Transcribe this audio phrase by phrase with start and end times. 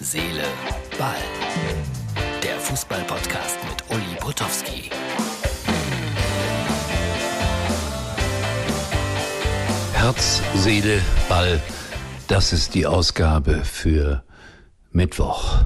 [0.00, 0.44] Seele,
[0.96, 1.16] Ball.
[2.44, 4.90] Der Fußball-Podcast mit Uli Potowski.
[9.94, 11.60] Herz, Seele, Ball.
[12.28, 14.22] Das ist die Ausgabe für
[14.92, 15.64] Mittwoch.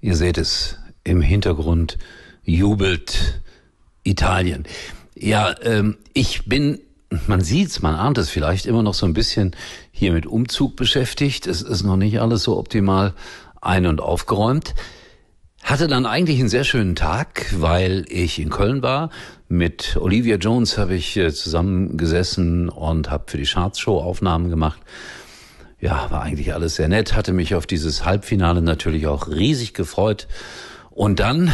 [0.00, 1.96] Ihr seht es im Hintergrund
[2.42, 3.40] jubelt
[4.02, 4.64] Italien.
[5.14, 6.80] Ja, ähm, ich bin,
[7.28, 9.54] man sieht's, man ahnt es vielleicht immer noch so ein bisschen
[9.92, 11.46] hier mit Umzug beschäftigt.
[11.46, 13.14] Es ist noch nicht alles so optimal
[13.60, 14.74] ein- und aufgeräumt.
[15.62, 19.10] Hatte dann eigentlich einen sehr schönen Tag, weil ich in Köln war.
[19.48, 24.80] Mit Olivia Jones habe ich äh, zusammengesessen und habe für die Charts-Show Aufnahmen gemacht.
[25.80, 30.28] Ja, war eigentlich alles sehr nett, hatte mich auf dieses Halbfinale natürlich auch riesig gefreut.
[30.90, 31.52] Und dann,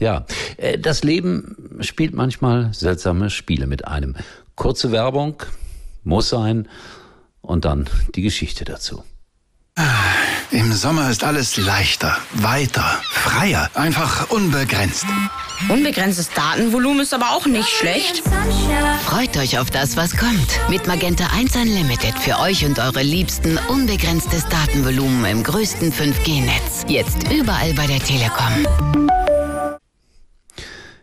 [0.00, 4.16] ja, äh, das Leben spielt manchmal seltsame Spiele mit einem.
[4.54, 5.42] Kurze Werbung,
[6.04, 6.68] muss sein,
[7.40, 9.02] und dann die Geschichte dazu.
[10.50, 15.04] Im Sommer ist alles leichter, weiter, freier, einfach unbegrenzt.
[15.68, 18.22] Unbegrenztes Datenvolumen ist aber auch nicht schlecht.
[19.04, 20.58] Freut euch auf das, was kommt.
[20.70, 26.86] Mit Magenta 1 Unlimited für euch und eure Liebsten unbegrenztes Datenvolumen im größten 5G-Netz.
[26.88, 29.76] Jetzt überall bei der Telekom.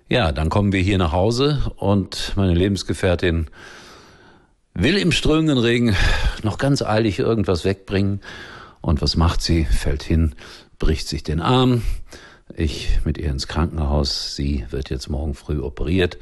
[0.09, 3.52] Ja, dann kommen wir hier nach Hause und meine Lebensgefährtin
[4.74, 5.96] will im strömenden Regen
[6.42, 8.22] noch ganz eilig irgendwas wegbringen.
[8.86, 9.66] Und was macht sie?
[9.66, 10.36] Fällt hin,
[10.78, 11.81] bricht sich den Arm.
[12.55, 14.36] Ich mit ihr ins Krankenhaus.
[14.36, 16.19] Sie wird jetzt morgen früh operiert.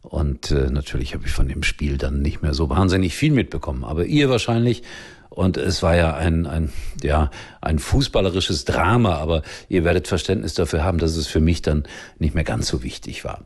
[0.00, 3.84] Und äh, natürlich habe ich von dem Spiel dann nicht mehr so wahnsinnig viel mitbekommen.
[3.84, 4.82] Aber ihr wahrscheinlich.
[5.28, 10.84] Und es war ja ein, ein, ja, ein fußballerisches Drama, aber ihr werdet Verständnis dafür
[10.84, 11.84] haben, dass es für mich dann
[12.18, 13.44] nicht mehr ganz so wichtig war.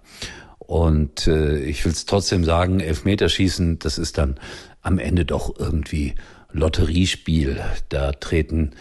[0.59, 4.39] Und äh, ich will es trotzdem sagen, Elfmeterschießen, das ist dann
[4.83, 6.15] am Ende doch irgendwie
[6.57, 7.61] Lotteriespiel.
[7.89, 8.73] Da treten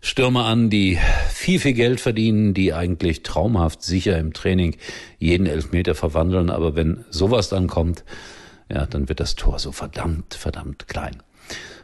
[0.00, 0.98] Stürmer an, die
[1.30, 4.76] viel, viel Geld verdienen, die eigentlich traumhaft sicher im Training
[5.18, 6.50] jeden Elfmeter verwandeln.
[6.50, 8.04] Aber wenn sowas dann kommt,
[8.70, 11.22] ja, dann wird das Tor so verdammt, verdammt klein.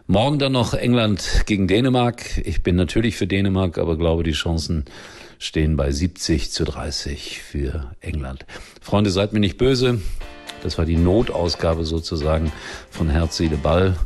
[0.06, 2.38] Morgen dann noch England gegen Dänemark.
[2.44, 4.84] Ich bin natürlich für Dänemark, aber glaube, die Chancen
[5.38, 8.46] stehen bei 70 zu 30 für England.
[8.80, 10.00] Freunde, seid mir nicht böse.
[10.62, 12.52] Das war die Notausgabe sozusagen
[12.90, 13.96] von Herz, Seele, Ball.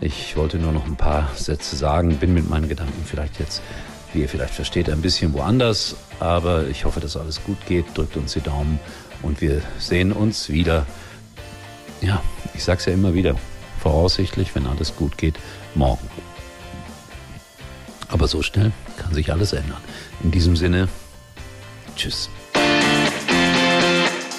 [0.00, 3.60] Ich wollte nur noch ein paar Sätze sagen, bin mit meinen Gedanken vielleicht jetzt,
[4.12, 5.94] wie ihr vielleicht versteht, ein bisschen woanders.
[6.20, 7.84] Aber ich hoffe, dass alles gut geht.
[7.94, 8.80] Drückt uns die Daumen
[9.22, 10.86] und wir sehen uns wieder.
[12.00, 12.22] Ja,
[12.54, 13.34] ich sag's ja immer wieder.
[13.80, 15.34] Voraussichtlich, wenn alles gut geht,
[15.74, 16.08] morgen.
[18.08, 19.80] Aber so schnell kann sich alles ändern.
[20.22, 20.88] In diesem Sinne,
[21.94, 22.30] tschüss.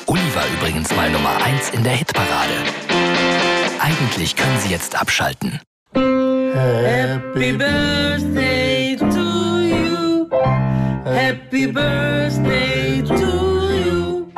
[0.08, 2.91] Uli war übrigens mal Nummer 1 in der Hitparade.
[3.84, 5.60] Eigentlich können Sie jetzt abschalten.
[5.96, 10.30] Happy birthday to you.
[11.04, 13.14] Happy birthday to
[13.74, 14.32] you.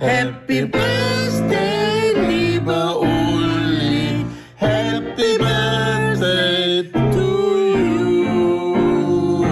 [0.00, 4.24] Happy birthday, lieber Uli.
[4.56, 7.26] Happy birthday to
[7.68, 9.44] you.